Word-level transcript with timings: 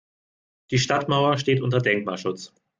Die 0.71 0.79
Stadtmauer 0.79 1.37
steht 1.37 1.61
unter 1.61 1.77
Denkmalschutz. 1.79 2.55